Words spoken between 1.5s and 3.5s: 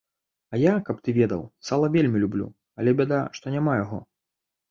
сала вельмі люблю, але бяда, што